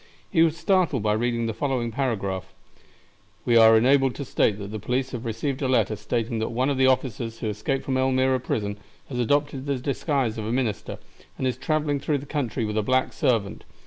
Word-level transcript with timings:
He 0.31 0.41
was 0.41 0.57
startled 0.57 1.03
by 1.03 1.13
reading 1.13 1.45
the 1.45 1.53
following 1.53 1.91
paragraph: 1.91 2.55
"We 3.45 3.55
are 3.55 3.77
enabled 3.77 4.15
to 4.15 4.25
state 4.25 4.57
that 4.57 4.71
the 4.71 4.79
police 4.79 5.11
have 5.11 5.25
received 5.25 5.61
a 5.61 5.67
letter 5.67 5.95
stating 5.95 6.39
that 6.39 6.49
one 6.49 6.71
of 6.71 6.77
the 6.79 6.87
officers 6.87 7.37
who 7.37 7.49
escaped 7.49 7.85
from 7.85 7.97
Elmira 7.97 8.39
prison 8.39 8.79
has 9.09 9.19
adopted 9.19 9.67
the 9.67 9.75
disguise 9.77 10.39
of 10.39 10.45
a 10.47 10.51
minister, 10.51 10.97
and 11.37 11.45
is 11.45 11.55
traveling 11.55 11.99
through 11.99 12.17
the 12.17 12.25
country 12.25 12.65
with 12.65 12.79
a 12.79 12.81
black 12.81 13.13
servant. 13.13 13.63